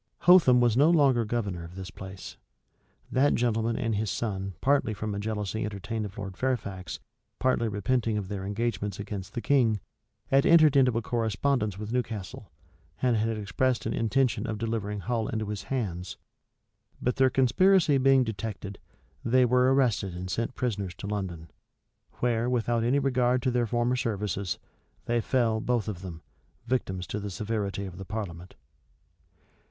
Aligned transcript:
Hotham 0.21 0.59
was 0.59 0.75
no 0.75 0.89
longer 0.89 1.25
governor 1.25 1.63
of 1.63 1.75
this 1.75 1.91
place. 1.91 2.35
That 3.11 3.35
gentleman 3.35 3.75
and 3.77 3.93
his 3.93 4.09
son 4.09 4.55
partly 4.59 4.95
from 4.95 5.13
a 5.13 5.19
jealousy 5.19 5.63
entertained 5.63 6.05
of 6.05 6.17
Lord 6.17 6.35
Fairfax, 6.35 6.99
partly 7.37 7.67
repenting 7.67 8.17
of 8.17 8.27
their 8.27 8.43
engagements 8.43 8.99
against 8.99 9.35
the 9.35 9.41
king, 9.43 9.79
had 10.31 10.43
entered 10.43 10.75
into 10.75 10.97
a 10.97 11.03
correspondence 11.03 11.77
with 11.77 11.91
Newcastle, 11.93 12.49
and 12.99 13.15
had 13.15 13.37
expressed 13.37 13.85
an 13.85 13.93
intention 13.93 14.47
of 14.47 14.57
delivering 14.57 15.01
Hull 15.01 15.27
into 15.27 15.45
his 15.49 15.61
hands. 15.65 16.17
But 16.99 17.17
their 17.17 17.29
conspiracy 17.29 17.99
being 17.99 18.23
detected, 18.23 18.79
they 19.23 19.45
were 19.45 19.71
arrested 19.71 20.15
and 20.15 20.31
sent 20.31 20.55
prisoners 20.55 20.95
to 20.95 21.05
London; 21.05 21.51
where, 22.13 22.49
without 22.49 22.83
any 22.83 22.97
regard 22.97 23.43
to 23.43 23.51
their 23.51 23.67
former 23.67 23.95
services, 23.95 24.57
they 25.05 25.21
fell, 25.21 25.59
both 25.61 25.87
of 25.87 26.01
them, 26.01 26.23
victims 26.65 27.05
to 27.05 27.19
the 27.19 27.29
severity 27.29 27.85
of 27.85 27.99
the 27.99 28.05
parliament. 28.05 28.55